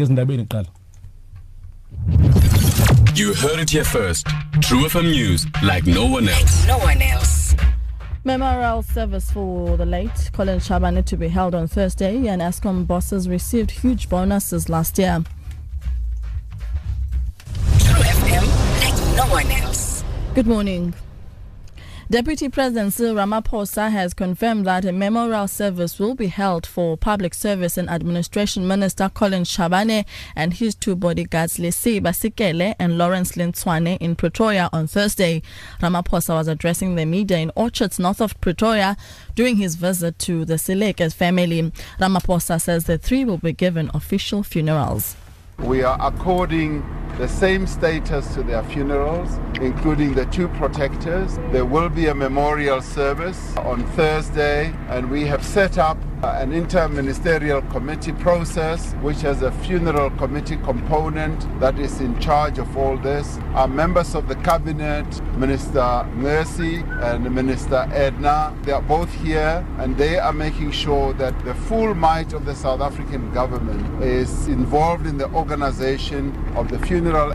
[0.00, 0.68] ngezindabeni qala
[3.14, 4.26] You heard it here first.
[4.62, 6.66] True FM News, like no one else.
[6.66, 7.54] No one else.
[8.24, 13.28] Memorial service for the late Collins Chabane to be held on Thursday, and Eskom bosses
[13.28, 15.22] received huge bonuses last year.
[17.78, 18.46] True FM,
[18.80, 20.02] like no one else.
[20.34, 20.94] Good morning.
[22.10, 27.32] Deputy President Cyril Ramaphosa has confirmed that a memorial service will be held for Public
[27.32, 30.04] Service and Administration Minister Collins Chabane
[30.34, 35.40] and his two bodyguards Lesi Basikele and Lawrence Lintswane in Pretoria on Thursday.
[35.80, 38.96] Ramaphosa was addressing the media in orchards north of Pretoria
[39.36, 41.70] during his visit to the Seleke family.
[42.00, 45.14] Ramaphosa says the three will be given official funerals.
[45.60, 46.82] We are according
[47.20, 51.36] the same status to their funerals, including the two protectors.
[51.52, 56.52] There will be a memorial service on Thursday, and we have set up Uh, an
[56.52, 62.98] inter-ministerial committee process which has a funeral committee component that is in charge of all
[62.98, 63.38] this.
[63.54, 65.06] Our members of the cabinet,
[65.38, 71.42] Minister Mercy and Minister Edna, they are both here and they are making sure that
[71.46, 76.78] the full might of the South African government is involved in the organization of the
[76.80, 77.32] funeral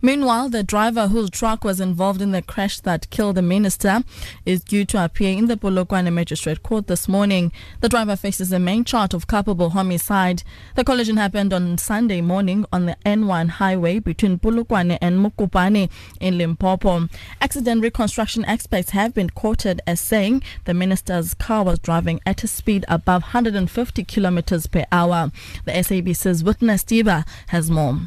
[0.00, 4.04] Meanwhile, the driver whose truck was involved in the crash that killed the minister
[4.46, 7.50] is due to appear in the Polokwane Magistrate Court this morning.
[7.80, 10.44] The driver faces the main charge of culpable homicide.
[10.76, 16.38] The collision happened on Sunday morning on the N1 highway between Polokwane and Mokopane in
[16.38, 17.08] Limpopo.
[17.40, 22.46] Accident reconstruction experts have been quoted as saying the minister's car was driving at a
[22.46, 25.32] speed above 150 kilometers per hour.
[25.64, 27.98] The SABC's witness Tiba has more.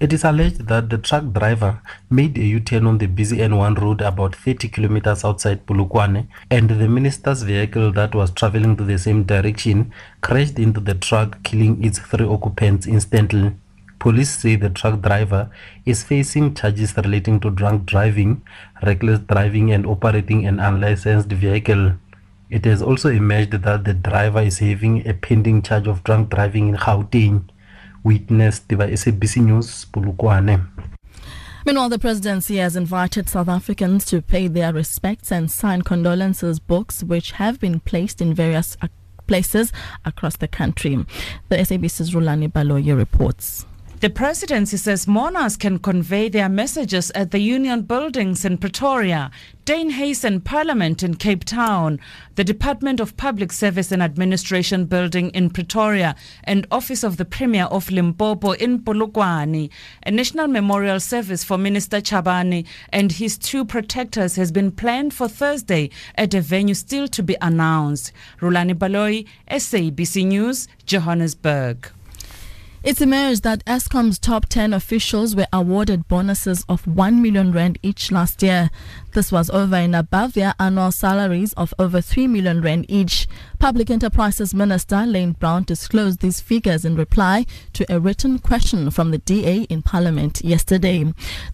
[0.00, 4.00] It is alleged that the truck driver made a U-turn on the busy N1 road
[4.00, 9.22] about 30 kilometers outside Polokwane and the minister's vehicle that was traveling to the same
[9.22, 13.52] direction crashed into the truck killing its three occupants instantly.
[14.00, 15.48] Police say the truck driver
[15.86, 18.42] is facing charges relating to drunk driving,
[18.82, 21.92] reckless driving and operating an unlicensed vehicle.
[22.50, 26.68] It has also emerged that the driver is having a pending charge of drunk driving
[26.68, 27.44] in Gauteng
[28.04, 29.86] witnessed by SABC News.
[31.66, 37.02] Meanwhile, the presidency has invited South Africans to pay their respects and sign condolences books
[37.02, 38.88] which have been placed in various uh,
[39.26, 39.72] places
[40.04, 41.06] across the country.
[41.48, 43.64] The SABC's Rulani Baloyi reports.
[44.04, 49.30] The presidency says mourners can convey their messages at the Union Buildings in Pretoria,
[49.64, 51.98] Dane Hazen Parliament in Cape Town,
[52.34, 57.64] the Department of Public Service and Administration Building in Pretoria, and Office of the Premier
[57.64, 59.70] of Limpopo in Polokwane.
[60.04, 65.28] A national memorial service for Minister Chabane and his two protectors has been planned for
[65.28, 68.12] Thursday at a venue still to be announced.
[68.42, 71.90] Rulani Baloyi, SABC News, Johannesburg.
[72.84, 78.12] It's emerged that Eskom's top 10 officials were awarded bonuses of 1 million rand each
[78.12, 78.68] last year.
[79.14, 83.26] This was over and above their annual salaries of over 3 million rand each.
[83.58, 89.12] Public Enterprises Minister Lynne Brown disclosed these figures in reply to a written question from
[89.12, 91.04] the DA in Parliament yesterday.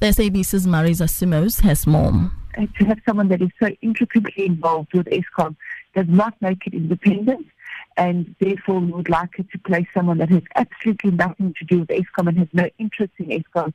[0.00, 2.32] The SABC's Marisa Simos has more.
[2.56, 5.54] To have someone that is so intricately involved with Eskom
[5.94, 7.46] does not make it independent
[8.00, 11.80] and therefore we would like it to place someone that has absolutely nothing to do
[11.80, 13.74] with Eskom and has no interest in Eskom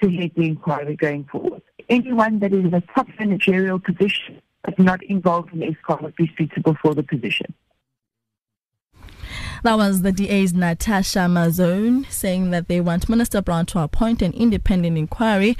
[0.00, 1.60] to head the inquiry going forward.
[1.90, 6.32] Anyone that is in a top managerial position but not involved in Eskom would be
[6.38, 7.52] suitable for the position.
[9.64, 14.32] That was the DA's Natasha Mazzone saying that they want Minister Brown to appoint an
[14.32, 15.56] independent inquiry.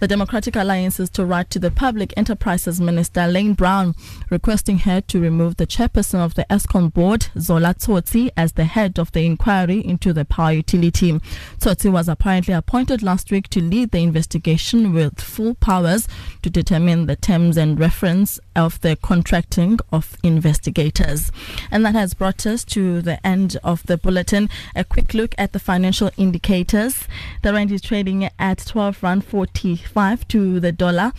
[0.00, 3.94] The Democratic Alliance is to write to the Public Enterprises Minister Lynne Brown,
[4.28, 8.98] requesting her to remove the chairperson of the Eskom board, Zola Tsotsi, as the head
[8.98, 11.18] of the inquiry into the power utility.
[11.58, 16.08] Tsotsi was apparently appointed last week to lead the investigation with full powers
[16.46, 21.32] to determine the terms and reference of the contracting of investigators.
[21.72, 24.48] And that has brought us to the end of the bulletin.
[24.76, 27.08] A quick look at the financial indicators.
[27.42, 31.12] The rand is trading at 12 rand 45 to the dollar.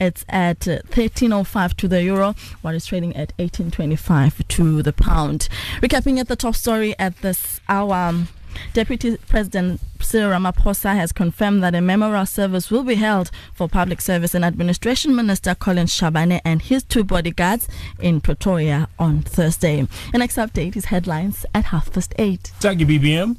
[0.00, 5.48] It's at 13.05 to the euro, while it's trading at 18.25 to the pound.
[5.80, 8.24] Recapping at the top story at this hour.
[8.72, 14.00] Deputy President Cyril Ramaphosa has confirmed that a memorial service will be held for Public
[14.00, 17.68] Service and Administration Minister Collins Chabane and his two bodyguards
[18.00, 19.86] in Pretoria on Thursday.
[20.12, 22.52] The next update is headlines at half past eight.
[22.60, 23.36] Thank you, BBM.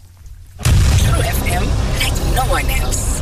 [0.64, 1.66] True FM,
[2.00, 3.22] like no one else.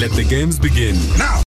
[0.00, 1.36] Let the games begin now.